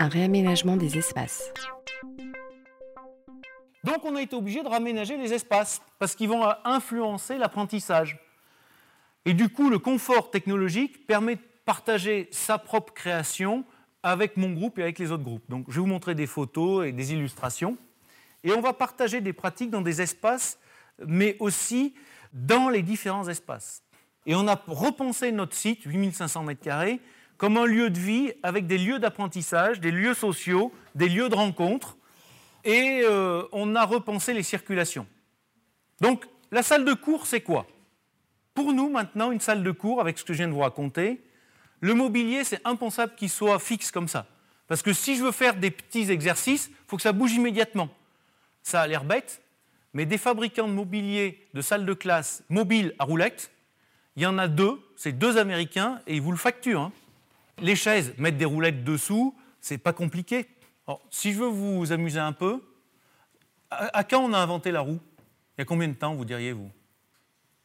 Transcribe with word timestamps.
un 0.00 0.08
réaménagement 0.08 0.78
des 0.78 0.96
espaces. 0.96 1.52
Donc 3.84 4.02
on 4.04 4.16
a 4.16 4.22
été 4.22 4.34
obligé 4.34 4.62
de 4.62 4.68
raménager 4.68 5.18
les 5.18 5.34
espaces 5.34 5.82
parce 5.98 6.14
qu'ils 6.14 6.30
vont 6.30 6.42
influencer 6.64 7.36
l'apprentissage. 7.36 8.18
Et 9.26 9.34
du 9.34 9.50
coup, 9.50 9.68
le 9.68 9.78
confort 9.78 10.30
technologique 10.30 11.06
permet 11.06 11.36
de 11.36 11.42
partager 11.66 12.28
sa 12.32 12.56
propre 12.56 12.94
création 12.94 13.64
avec 14.02 14.38
mon 14.38 14.52
groupe 14.52 14.78
et 14.78 14.82
avec 14.82 14.98
les 14.98 15.12
autres 15.12 15.22
groupes. 15.22 15.44
Donc 15.50 15.66
je 15.68 15.74
vais 15.74 15.80
vous 15.80 15.86
montrer 15.86 16.14
des 16.14 16.26
photos 16.26 16.86
et 16.86 16.92
des 16.92 17.12
illustrations. 17.12 17.76
Et 18.42 18.52
on 18.52 18.62
va 18.62 18.72
partager 18.72 19.20
des 19.20 19.34
pratiques 19.34 19.70
dans 19.70 19.82
des 19.82 20.00
espaces, 20.00 20.58
mais 21.06 21.36
aussi 21.40 21.92
dans 22.32 22.70
les 22.70 22.80
différents 22.80 23.28
espaces. 23.28 23.82
Et 24.24 24.34
on 24.34 24.48
a 24.48 24.58
repensé 24.66 25.30
notre 25.30 25.54
site, 25.54 25.82
8500 25.84 26.46
m2, 26.46 27.00
comme 27.40 27.56
un 27.56 27.64
lieu 27.64 27.88
de 27.88 27.98
vie 27.98 28.32
avec 28.42 28.66
des 28.66 28.76
lieux 28.76 28.98
d'apprentissage, 28.98 29.80
des 29.80 29.90
lieux 29.90 30.12
sociaux, 30.12 30.74
des 30.94 31.08
lieux 31.08 31.30
de 31.30 31.34
rencontre. 31.34 31.96
Et 32.64 33.00
euh, 33.02 33.44
on 33.52 33.74
a 33.76 33.86
repensé 33.86 34.34
les 34.34 34.42
circulations. 34.42 35.06
Donc 36.02 36.26
la 36.50 36.62
salle 36.62 36.84
de 36.84 36.92
cours, 36.92 37.26
c'est 37.26 37.40
quoi? 37.40 37.66
Pour 38.52 38.74
nous, 38.74 38.90
maintenant, 38.90 39.32
une 39.32 39.40
salle 39.40 39.62
de 39.62 39.70
cours, 39.70 40.02
avec 40.02 40.18
ce 40.18 40.24
que 40.24 40.34
je 40.34 40.38
viens 40.38 40.48
de 40.48 40.52
vous 40.52 40.60
raconter, 40.60 41.22
le 41.80 41.94
mobilier, 41.94 42.44
c'est 42.44 42.60
impensable 42.66 43.14
qu'il 43.14 43.30
soit 43.30 43.58
fixe 43.58 43.90
comme 43.90 44.06
ça. 44.06 44.26
Parce 44.68 44.82
que 44.82 44.92
si 44.92 45.16
je 45.16 45.22
veux 45.22 45.32
faire 45.32 45.56
des 45.56 45.70
petits 45.70 46.10
exercices, 46.10 46.66
il 46.68 46.88
faut 46.88 46.96
que 46.96 47.02
ça 47.02 47.12
bouge 47.12 47.32
immédiatement. 47.32 47.88
Ça 48.62 48.82
a 48.82 48.86
l'air 48.86 49.02
bête, 49.02 49.40
mais 49.94 50.04
des 50.04 50.18
fabricants 50.18 50.68
de 50.68 50.74
mobilier 50.74 51.48
de 51.54 51.62
salles 51.62 51.86
de 51.86 51.94
classe 51.94 52.44
mobiles 52.50 52.94
à 52.98 53.04
roulettes, 53.04 53.50
il 54.16 54.24
y 54.24 54.26
en 54.26 54.36
a 54.36 54.46
deux, 54.46 54.78
c'est 54.94 55.12
deux 55.12 55.38
Américains, 55.38 56.02
et 56.06 56.16
ils 56.16 56.20
vous 56.20 56.32
le 56.32 56.36
facturent. 56.36 56.82
Hein. 56.82 56.92
Les 57.60 57.76
chaises, 57.76 58.14
mettre 58.18 58.38
des 58.38 58.44
roulettes 58.44 58.84
dessous, 58.84 59.34
c'est 59.60 59.78
pas 59.78 59.92
compliqué. 59.92 60.46
si 61.10 61.32
je 61.32 61.38
veux 61.38 61.48
vous 61.48 61.92
amuser 61.92 62.18
un 62.18 62.32
peu, 62.32 62.62
à, 63.70 64.02
quand 64.04 64.20
on 64.20 64.32
a 64.32 64.38
inventé 64.38 64.72
la 64.72 64.80
roue? 64.80 64.98
Il 65.56 65.60
y 65.60 65.62
a 65.62 65.64
combien 65.64 65.88
de 65.88 65.94
temps, 65.94 66.14
vous 66.14 66.24
diriez-vous 66.24 66.70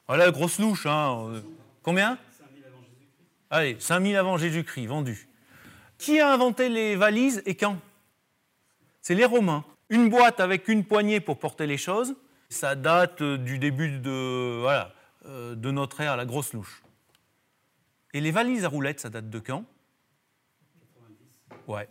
Voilà, 0.08 0.30
grosse 0.32 0.60
louche. 0.60 0.86
Hein. 0.86 1.42
Combien? 1.82 2.18
5000 2.38 2.64
avant 2.66 2.82
Jésus-Christ. 2.82 3.28
Allez, 3.50 3.78
5000 3.80 4.16
avant 4.18 4.38
Jésus-Christ, 4.38 4.86
vendu. 4.88 5.28
Qui 5.98 6.20
a 6.20 6.32
inventé 6.32 6.70
les 6.70 6.96
valises 6.96 7.42
et 7.46 7.56
quand? 7.56 7.78
C'est 9.02 9.16
les 9.16 9.26
Romains. 9.26 9.64
Une 9.90 10.10
boîte 10.10 10.40
avec 10.40 10.68
une 10.68 10.84
poignée 10.84 11.20
pour 11.20 11.38
porter 11.38 11.68
les 11.68 11.78
choses, 11.78 12.16
ça 12.50 12.76
date 12.76 13.22
du 13.22 13.60
début 13.60 14.00
de, 14.00 14.60
voilà, 14.62 14.94
euh, 15.26 15.56
de 15.56 15.72
notre 15.72 16.02
ère, 16.02 16.18
la 16.18 16.26
grosse 16.26 16.54
louche. 16.54 16.84
Et 18.14 18.22
les 18.22 18.32
valises 18.32 18.66
à 18.66 18.68
roulettes, 18.68 19.00
ça 19.00 19.10
date 19.10 19.30
de 19.30 19.40
quand? 19.40 19.64
Ouais. 21.68 21.88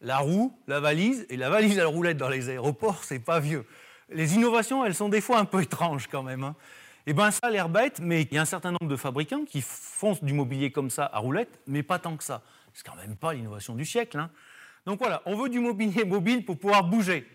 La 0.00 0.18
roue, 0.18 0.58
la 0.66 0.80
valise 0.80 1.26
et 1.30 1.36
la 1.36 1.48
valise 1.48 1.78
à 1.78 1.86
roulettes 1.86 2.18
dans 2.18 2.28
les 2.28 2.48
aéroports, 2.48 3.02
c'est 3.02 3.18
pas 3.18 3.40
vieux. 3.40 3.64
Les 4.10 4.34
innovations, 4.34 4.84
elles 4.84 4.94
sont 4.94 5.08
des 5.08 5.20
fois 5.20 5.38
un 5.38 5.44
peu 5.44 5.62
étranges 5.62 6.06
quand 6.06 6.22
même. 6.22 6.44
Hein. 6.44 6.54
Eh 7.06 7.12
bien 7.12 7.30
ça 7.30 7.40
a 7.44 7.50
l'air 7.50 7.68
bête, 7.68 8.00
mais 8.00 8.22
il 8.22 8.34
y 8.34 8.38
a 8.38 8.42
un 8.42 8.46
certain 8.46 8.72
nombre 8.72 8.88
de 8.88 8.96
fabricants 8.96 9.44
qui 9.44 9.62
font 9.62 10.18
du 10.22 10.32
mobilier 10.32 10.70
comme 10.70 10.90
ça 10.90 11.08
à 11.12 11.18
roulettes, 11.18 11.60
mais 11.66 11.82
pas 11.82 11.98
tant 11.98 12.16
que 12.16 12.24
ça. 12.24 12.42
C'est 12.74 12.86
quand 12.86 12.96
même 12.96 13.16
pas 13.16 13.32
l'innovation 13.32 13.74
du 13.74 13.84
siècle. 13.84 14.18
Hein. 14.18 14.30
Donc 14.84 14.98
voilà, 14.98 15.22
on 15.24 15.34
veut 15.34 15.48
du 15.48 15.60
mobilier 15.60 16.04
mobile 16.04 16.44
pour 16.44 16.58
pouvoir 16.58 16.84
bouger. 16.84 17.26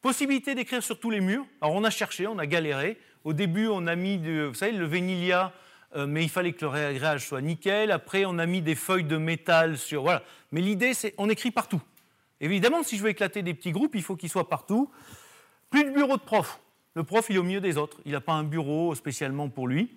Possibilité 0.00 0.54
d'écrire 0.54 0.82
sur 0.82 0.98
tous 0.98 1.10
les 1.10 1.20
murs. 1.20 1.44
Alors 1.60 1.74
on 1.74 1.84
a 1.84 1.90
cherché, 1.90 2.26
on 2.26 2.38
a 2.38 2.46
galéré. 2.46 2.98
Au 3.24 3.32
début, 3.32 3.66
on 3.66 3.86
a 3.86 3.96
mis, 3.96 4.16
vous 4.16 4.54
savez, 4.54 4.72
le 4.72 4.86
vénilia 4.86 5.52
mais 5.96 6.22
il 6.22 6.28
fallait 6.28 6.52
que 6.52 6.60
le 6.62 6.68
réagrage 6.68 7.26
soit 7.26 7.40
nickel. 7.40 7.90
Après, 7.90 8.24
on 8.26 8.38
a 8.38 8.46
mis 8.46 8.60
des 8.60 8.74
feuilles 8.74 9.04
de 9.04 9.16
métal 9.16 9.78
sur. 9.78 10.02
Voilà. 10.02 10.22
Mais 10.52 10.60
l'idée, 10.60 10.94
c'est 10.94 11.14
on 11.18 11.28
écrit 11.28 11.50
partout. 11.50 11.80
Évidemment, 12.40 12.82
si 12.82 12.96
je 12.96 13.02
veux 13.02 13.08
éclater 13.08 13.42
des 13.42 13.54
petits 13.54 13.72
groupes, 13.72 13.94
il 13.94 14.02
faut 14.02 14.16
qu'ils 14.16 14.28
soient 14.28 14.48
partout. 14.48 14.90
Plus 15.70 15.84
de 15.84 15.90
bureau 15.90 16.16
de 16.16 16.22
prof. 16.22 16.60
Le 16.94 17.04
prof, 17.04 17.26
il 17.30 17.36
est 17.36 17.38
au 17.38 17.42
milieu 17.42 17.60
des 17.60 17.76
autres. 17.76 17.98
Il 18.04 18.12
n'a 18.12 18.20
pas 18.20 18.34
un 18.34 18.44
bureau 18.44 18.94
spécialement 18.94 19.48
pour 19.48 19.68
lui. 19.68 19.90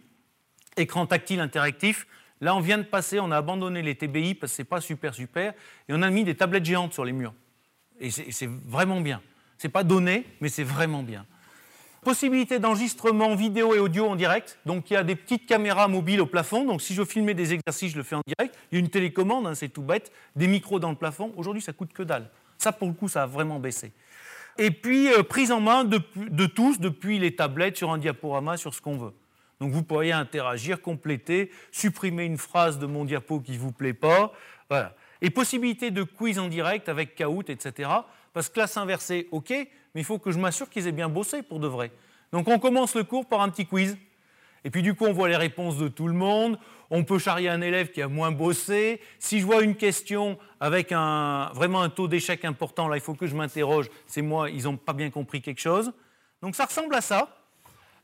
Écran 0.78 1.06
tactile 1.06 1.40
interactif. 1.40 2.08
Là, 2.42 2.56
on 2.56 2.60
vient 2.60 2.80
de 2.80 2.84
passer, 2.84 3.20
on 3.20 3.30
a 3.32 3.38
abandonné 3.38 3.84
les 3.84 3.96
TBI 3.96 4.34
parce 4.34 4.52
que 4.52 4.56
ce 4.58 4.62
n'est 4.62 4.68
pas 4.68 4.82
super 4.82 5.14
super, 5.14 5.54
et 5.88 5.94
on 5.94 6.02
a 6.02 6.10
mis 6.10 6.24
des 6.24 6.36
tablettes 6.36 6.66
géantes 6.66 6.92
sur 6.92 7.06
les 7.06 7.12
murs. 7.12 7.36
Et 8.00 8.10
c'est 8.10 8.50
vraiment 8.50 9.00
bien. 9.00 9.22
Ce 9.60 9.68
n'est 9.68 9.72
pas 9.72 9.84
donné, 9.84 10.26
mais 10.42 10.50
c'est 10.50 10.64
vraiment 10.64 11.04
bien. 11.04 11.28
Possibilité 12.02 12.58
d'enregistrement 12.58 13.36
vidéo 13.36 13.76
et 13.76 13.80
audio 13.80 14.08
en 14.08 14.16
direct. 14.16 14.58
Donc 14.66 14.90
il 14.90 14.96
y 14.96 14.98
a 14.98 15.04
des 15.04 15.16
petites 15.16 15.46
caméras 15.46 15.88
mobiles 15.88 16.20
au 16.20 16.26
plafond. 16.26 16.66
Donc 16.66 16.82
si 16.82 16.96
je 16.96 17.02
veux 17.02 17.08
filmer 17.08 17.36
des 17.36 17.54
exercices, 17.54 17.92
je 17.92 17.98
le 17.98 18.02
fais 18.02 18.16
en 18.16 18.24
direct. 18.26 18.58
Il 18.72 18.76
y 18.76 18.78
a 18.78 18.80
une 18.80 18.90
télécommande, 18.90 19.46
hein, 19.46 19.54
c'est 19.54 19.70
tout 19.70 19.84
bête. 19.84 20.12
Des 20.36 20.48
micros 20.48 20.80
dans 20.80 20.90
le 20.90 20.96
plafond. 20.96 21.32
Aujourd'hui, 21.38 21.62
ça 21.62 21.74
coûte 21.74 21.94
que 21.94 22.02
dalle. 22.02 22.28
Ça, 22.58 22.72
pour 22.72 22.88
le 22.88 22.96
coup, 22.96 23.08
ça 23.08 23.24
a 23.24 23.26
vraiment 23.28 23.60
baissé. 23.60 23.92
Et 24.58 24.72
puis, 24.72 25.14
euh, 25.14 25.22
prise 25.22 25.52
en 25.52 25.60
main 25.60 25.84
de, 25.84 26.00
tous 26.48 26.80
depuis 26.80 27.20
les 27.20 27.36
tablettes 27.36 27.78
sur 27.78 27.92
un 27.92 28.00
diaporama, 28.00 28.58
sur 28.58 28.74
ce 28.74 28.82
qu'on 28.82 28.98
veut. 28.98 29.14
Donc 29.60 29.72
vous 29.72 29.84
pourriez 29.84 30.12
interagir, 30.12 30.82
compléter, 30.82 31.52
supprimer 31.72 32.26
une 32.26 32.40
phrase 32.40 32.80
de 32.80 32.88
mon 32.88 33.06
diapo 33.06 33.42
qui 33.42 33.52
ne 33.52 33.60
vous 33.60 33.72
plaît 33.72 33.94
pas. 33.94 34.34
Voilà. 34.72 34.96
Et 35.22 35.30
possibilité 35.30 35.92
de 35.92 36.02
quiz 36.02 36.40
en 36.40 36.48
direct 36.48 36.90
avec 36.90 37.14
Kahoot, 37.14 37.48
etc. 37.52 37.90
Parce 38.34 38.50
que 38.50 38.54
classe 38.54 38.78
inversée, 38.78 39.28
OK, 39.32 39.50
mais 39.50 40.02
il 40.02 40.04
faut 40.04 40.20
que 40.20 40.32
je 40.32 40.40
m'assure 40.40 40.70
qu'ils 40.70 40.88
aient 40.88 40.94
bien 40.94 41.10
bossé 41.10 41.42
pour 41.42 41.60
de 41.60 41.68
vrai. 41.68 41.92
Donc 42.32 42.48
on 42.48 42.60
commence 42.60 42.96
le 42.96 43.04
cours 43.04 43.26
par 43.26 43.42
un 43.42 43.50
petit 43.50 43.66
quiz. 43.66 43.98
Et 44.64 44.70
puis 44.70 44.84
du 44.84 44.94
coup, 44.94 45.06
on 45.06 45.14
voit 45.14 45.28
les 45.28 45.36
réponses 45.36 45.78
de 45.78 45.88
tout 45.88 46.08
le 46.08 46.14
monde. 46.14 46.58
On 46.90 47.04
peut 47.04 47.18
charrier 47.18 47.50
un 47.50 47.62
élève 47.62 47.92
qui 47.92 48.02
a 48.02 48.08
moins 48.08 48.32
bossé. 48.32 49.02
Si 49.18 49.40
je 49.40 49.46
vois 49.46 49.64
une 49.64 49.76
question 49.76 50.38
avec 50.60 50.92
un, 50.92 51.50
vraiment 51.54 51.82
un 51.82 51.90
taux 51.90 52.08
d'échec 52.08 52.46
important, 52.46 52.88
là, 52.88 52.98
il 52.98 53.02
faut 53.02 53.16
que 53.16 53.28
je 53.28 53.36
m'interroge. 53.36 53.90
C'est 54.06 54.22
moi, 54.22 54.50
ils 54.50 54.64
n'ont 54.64 54.78
pas 54.78 54.94
bien 54.94 55.10
compris 55.10 55.42
quelque 55.42 55.62
chose. 55.62 55.92
Donc 56.42 56.56
ça 56.56 56.66
ressemble 56.66 56.94
à 56.96 57.02
ça. 57.02 57.38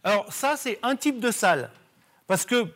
Alors 0.03 0.31
ça, 0.33 0.55
c'est 0.57 0.79
un 0.83 0.95
type 0.95 1.19
de 1.19 1.31
salle. 1.31 1.69
Parce 2.25 2.45
que 2.45 2.67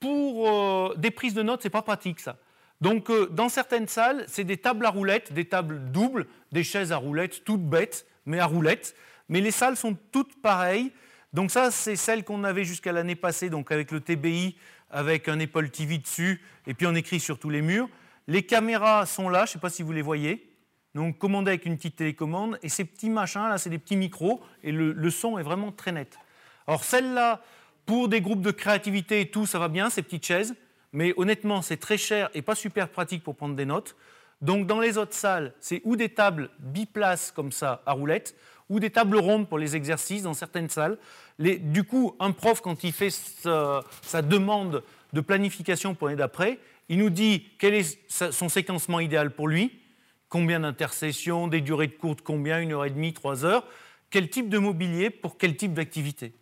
pour 0.00 0.48
euh, 0.48 0.94
des 0.96 1.10
prises 1.10 1.34
de 1.34 1.42
notes, 1.42 1.62
ce 1.62 1.68
n'est 1.68 1.72
pas 1.72 1.82
pratique 1.82 2.20
ça. 2.20 2.36
Donc 2.80 3.10
euh, 3.10 3.26
dans 3.26 3.48
certaines 3.48 3.88
salles, 3.88 4.24
c'est 4.28 4.44
des 4.44 4.58
tables 4.58 4.84
à 4.84 4.90
roulettes, 4.90 5.32
des 5.32 5.46
tables 5.46 5.90
doubles, 5.90 6.26
des 6.52 6.64
chaises 6.64 6.92
à 6.92 6.96
roulettes, 6.96 7.44
toutes 7.44 7.64
bêtes 7.64 8.06
mais 8.26 8.40
à 8.40 8.46
roulettes. 8.46 8.94
Mais 9.28 9.40
les 9.40 9.50
salles 9.50 9.76
sont 9.76 9.96
toutes 10.12 10.40
pareilles. 10.42 10.92
Donc 11.32 11.50
ça, 11.50 11.70
c'est 11.70 11.96
celle 11.96 12.24
qu'on 12.24 12.44
avait 12.44 12.64
jusqu'à 12.64 12.92
l'année 12.92 13.16
passée, 13.16 13.50
donc 13.50 13.72
avec 13.72 13.90
le 13.90 14.00
TBI, 14.00 14.56
avec 14.90 15.28
un 15.28 15.40
Apple 15.40 15.70
TV 15.70 15.98
dessus, 15.98 16.42
et 16.66 16.74
puis 16.74 16.86
on 16.86 16.94
écrit 16.94 17.20
sur 17.20 17.38
tous 17.38 17.50
les 17.50 17.62
murs. 17.62 17.88
Les 18.28 18.42
caméras 18.42 19.06
sont 19.06 19.28
là, 19.28 19.40
je 19.40 19.50
ne 19.50 19.52
sais 19.54 19.58
pas 19.58 19.70
si 19.70 19.82
vous 19.82 19.92
les 19.92 20.02
voyez. 20.02 20.52
Donc 20.94 21.18
commandé 21.18 21.50
avec 21.50 21.66
une 21.66 21.76
petite 21.76 21.96
télécommande. 21.96 22.58
Et 22.62 22.68
ces 22.68 22.84
petits 22.84 23.10
machins, 23.10 23.48
là, 23.48 23.58
c'est 23.58 23.70
des 23.70 23.78
petits 23.78 23.96
micros, 23.96 24.40
et 24.62 24.72
le, 24.72 24.92
le 24.92 25.10
son 25.10 25.38
est 25.38 25.42
vraiment 25.42 25.72
très 25.72 25.92
net. 25.92 26.18
Alors 26.66 26.84
celle-là, 26.84 27.42
pour 27.84 28.08
des 28.08 28.20
groupes 28.20 28.42
de 28.42 28.50
créativité 28.50 29.20
et 29.20 29.30
tout, 29.30 29.46
ça 29.46 29.58
va 29.58 29.68
bien, 29.68 29.90
ces 29.90 30.02
petites 30.02 30.26
chaises. 30.26 30.54
Mais 30.92 31.14
honnêtement, 31.16 31.62
c'est 31.62 31.76
très 31.76 31.98
cher 31.98 32.30
et 32.34 32.42
pas 32.42 32.54
super 32.54 32.88
pratique 32.88 33.22
pour 33.22 33.36
prendre 33.36 33.54
des 33.54 33.66
notes. 33.66 33.96
Donc 34.40 34.66
dans 34.66 34.80
les 34.80 34.98
autres 34.98 35.14
salles, 35.14 35.52
c'est 35.60 35.80
ou 35.84 35.96
des 35.96 36.10
tables 36.10 36.50
biplaces 36.58 37.32
comme 37.32 37.52
ça 37.52 37.82
à 37.86 37.92
roulettes, 37.92 38.34
ou 38.68 38.80
des 38.80 38.90
tables 38.90 39.16
rondes 39.16 39.48
pour 39.48 39.58
les 39.58 39.76
exercices 39.76 40.22
dans 40.22 40.34
certaines 40.34 40.68
salles. 40.68 40.98
du 41.38 41.84
coup, 41.84 42.16
un 42.18 42.32
prof, 42.32 42.60
quand 42.60 42.84
il 42.84 42.92
fait 42.92 43.10
sa, 43.10 44.22
demande 44.22 44.82
de 45.12 45.20
planification 45.20 45.94
pour 45.94 46.08
l'année 46.08 46.18
d'après, 46.18 46.58
il 46.88 46.98
nous 46.98 47.10
dit 47.10 47.46
quel 47.58 47.74
est 47.74 47.98
son 48.08 48.48
séquencement 48.48 49.00
idéal 49.00 49.30
pour 49.30 49.48
lui, 49.48 49.80
combien 50.28 50.60
d'intercessions, 50.60 51.48
des 51.48 51.60
durées 51.60 51.86
de 51.86 51.92
cours 51.92 52.16
combien, 52.22 52.60
une 52.60 52.72
heure 52.72 52.84
et 52.84 52.90
demie, 52.90 53.12
trois 53.12 53.44
heures, 53.44 53.66
quel 54.10 54.28
type 54.28 54.48
de 54.48 54.58
mobilier 54.58 55.10
pour 55.10 55.38
quel 55.38 55.56
type 55.56 55.74
d'activité. 55.74 56.32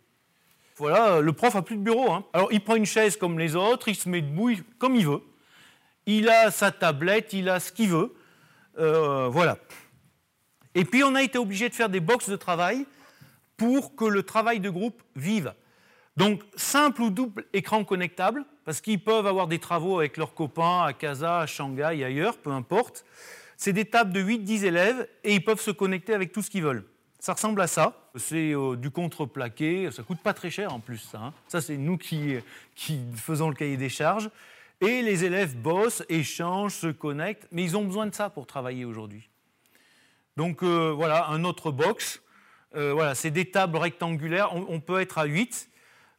Voilà, 0.77 1.21
le 1.21 1.33
prof 1.33 1.55
a 1.55 1.61
plus 1.61 1.77
de 1.77 1.81
bureau. 1.81 2.11
Hein. 2.11 2.25
Alors 2.33 2.51
il 2.51 2.61
prend 2.61 2.75
une 2.75 2.85
chaise 2.85 3.17
comme 3.17 3.39
les 3.39 3.55
autres, 3.55 3.87
il 3.87 3.95
se 3.95 4.09
met 4.09 4.21
debout 4.21 4.55
comme 4.77 4.95
il 4.95 5.05
veut 5.05 5.21
il 6.05 6.29
a 6.29 6.51
sa 6.51 6.71
tablette, 6.71 7.33
il 7.33 7.49
a 7.49 7.59
ce 7.59 7.71
qu'il 7.71 7.89
veut. 7.89 8.13
Euh, 8.77 9.27
voilà. 9.29 9.57
Et 10.73 10.85
puis 10.85 11.03
on 11.03 11.15
a 11.15 11.23
été 11.23 11.37
obligé 11.37 11.69
de 11.69 11.73
faire 11.73 11.89
des 11.89 11.99
boxes 11.99 12.29
de 12.29 12.35
travail 12.35 12.85
pour 13.57 13.95
que 13.95 14.05
le 14.05 14.23
travail 14.23 14.59
de 14.59 14.69
groupe 14.69 15.01
vive. 15.15 15.53
Donc 16.17 16.43
simple 16.55 17.01
ou 17.01 17.09
double 17.09 17.45
écran 17.53 17.83
connectable, 17.83 18.45
parce 18.63 18.81
qu'ils 18.81 19.03
peuvent 19.03 19.27
avoir 19.27 19.47
des 19.47 19.59
travaux 19.59 19.99
avec 19.99 20.17
leurs 20.17 20.33
copains 20.33 20.83
à 20.83 20.93
Casa, 20.93 21.39
à 21.41 21.45
Shanghai, 21.45 22.03
ailleurs, 22.03 22.37
peu 22.37 22.51
importe. 22.51 23.05
C'est 23.57 23.73
des 23.73 23.85
tables 23.85 24.11
de 24.11 24.21
8-10 24.21 24.65
élèves 24.65 25.07
et 25.23 25.33
ils 25.35 25.43
peuvent 25.43 25.61
se 25.61 25.71
connecter 25.71 26.13
avec 26.13 26.31
tout 26.31 26.41
ce 26.41 26.49
qu'ils 26.49 26.63
veulent. 26.63 26.85
Ça 27.19 27.33
ressemble 27.33 27.61
à 27.61 27.67
ça. 27.67 28.09
C'est 28.15 28.53
euh, 28.53 28.75
du 28.75 28.91
contreplaqué, 28.91 29.89
ça 29.91 30.03
coûte 30.03 30.19
pas 30.19 30.33
très 30.33 30.49
cher 30.49 30.73
en 30.73 30.79
plus. 30.79 30.99
Ça, 30.99 31.19
hein. 31.19 31.33
ça 31.47 31.61
c'est 31.61 31.77
nous 31.77 31.97
qui, 31.97 32.35
qui 32.75 32.99
faisons 33.15 33.49
le 33.49 33.55
cahier 33.55 33.77
des 33.77 33.89
charges. 33.89 34.29
Et 34.81 35.01
les 35.01 35.23
élèves 35.23 35.55
bossent, 35.55 36.03
échangent, 36.09 36.75
se 36.75 36.87
connectent, 36.87 37.47
mais 37.51 37.63
ils 37.63 37.77
ont 37.77 37.85
besoin 37.85 38.07
de 38.07 38.13
ça 38.13 38.29
pour 38.29 38.45
travailler 38.45 38.85
aujourd'hui. 38.85 39.29
Donc 40.37 40.63
euh, 40.63 40.91
voilà, 40.91 41.27
un 41.29 41.43
autre 41.43 41.71
box. 41.71 42.21
Euh, 42.75 42.93
voilà, 42.93 43.15
c'est 43.15 43.31
des 43.31 43.45
tables 43.45 43.77
rectangulaires, 43.77 44.53
on, 44.53 44.79
peut 44.81 44.99
être 44.99 45.17
à 45.17 45.25
8. 45.25 45.69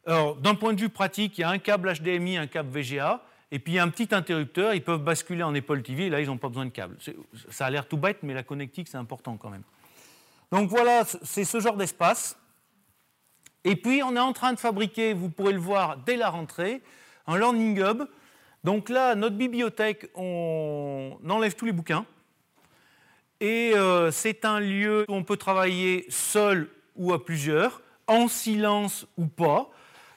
Alors, 0.07 0.35
d'un 0.37 0.55
point 0.55 0.73
de 0.73 0.81
vue 0.81 0.89
pratique, 0.89 1.37
il 1.37 1.41
y 1.41 1.43
a 1.43 1.49
un 1.49 1.59
câble 1.59 1.93
HDMI, 1.93 2.37
un 2.37 2.47
câble 2.47 2.69
VGA, 2.71 3.21
Et 3.51 3.59
puis 3.59 3.73
il 3.73 3.75
y 3.75 3.79
a 3.79 3.83
un 3.83 3.89
petit 3.89 4.13
interrupteur, 4.15 4.73
ils 4.73 4.83
peuvent 4.83 5.03
basculer 5.03 5.43
en 5.43 5.53
Apple 5.53 5.83
TV, 5.83 6.07
et 6.07 6.09
là 6.09 6.19
ils 6.19 6.27
n'ont 6.27 6.37
pas 6.37 6.47
besoin 6.47 6.65
de 6.65 6.71
câble. 6.71 6.97
Ça 7.51 7.67
a 7.67 7.69
l'air 7.69 7.87
tout 7.87 7.97
bête, 7.97 8.23
mais 8.23 8.33
la 8.33 8.43
connectique 8.43 8.87
c'est 8.87 8.97
important 8.97 9.37
quand 9.37 9.51
même. 9.51 9.63
Donc 10.51 10.69
voilà, 10.69 11.03
c'est 11.23 11.43
ce 11.43 11.59
genre 11.59 11.75
d'espace. 11.75 12.37
Et 13.63 13.75
puis 13.75 14.01
on 14.03 14.15
est 14.15 14.19
en 14.19 14.33
train 14.33 14.53
de 14.53 14.59
fabriquer, 14.59 15.13
vous 15.13 15.29
pourrez 15.29 15.53
le 15.53 15.59
voir 15.59 15.97
dès 15.97 16.15
la 16.15 16.29
rentrée, 16.29 16.81
un 17.25 17.37
Learning 17.37 17.79
Hub. 17.81 18.03
Donc 18.63 18.89
là, 18.89 19.15
notre 19.15 19.35
bibliothèque, 19.35 20.09
on 20.15 21.17
enlève 21.27 21.55
tous 21.55 21.65
les 21.65 21.71
bouquins. 21.71 22.05
Et 23.39 23.73
euh, 23.75 24.09
c'est 24.11 24.45
un 24.45 24.59
lieu 24.59 25.05
où 25.07 25.13
on 25.13 25.23
peut 25.23 25.37
travailler 25.37 26.05
seul 26.09 26.69
ou 26.95 27.13
à 27.13 27.23
plusieurs, 27.23 27.81
en 28.07 28.27
silence 28.27 29.05
ou 29.17 29.27
pas. 29.27 29.69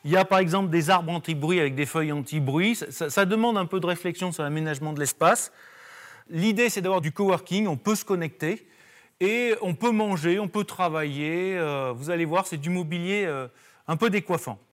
Il 0.05 0.11
y 0.11 0.17
a 0.17 0.25
par 0.25 0.39
exemple 0.39 0.71
des 0.71 0.89
arbres 0.89 1.13
anti-bruit 1.13 1.61
avec 1.61 1.75
des 1.75 1.85
feuilles 1.85 2.13
anti-bruit. 2.13 2.77
Ça, 2.77 3.25
demande 3.27 3.59
un 3.59 3.67
peu 3.67 3.81
de 3.81 3.87
réflexion 3.87 4.33
sur 4.33 4.43
l'aménagement 4.43 4.95
de 4.95 5.01
l'espace. 5.01 5.53
L'idée, 6.31 6.71
c'est 6.71 6.81
d'avoir 6.81 7.03
du 7.03 7.13
coworking, 7.13 7.67
on 7.67 7.77
peut 7.77 7.95
se 7.95 8.05
connecter 8.05 8.67
et 9.21 9.55
on 9.61 9.75
peut 9.75 9.91
manger, 9.91 10.39
on 10.39 10.49
peut 10.49 10.65
travailler. 10.65 11.57
Euh, 11.59 11.93
vous 11.95 12.11
allez 12.11 12.25
voir, 12.25 12.47
c'est 12.47 12.57
du 12.57 12.71
mobilier 12.71 13.25
euh, 13.27 13.49
un 13.89 13.97
peu 13.97 14.11
décoiffant. 14.11 14.61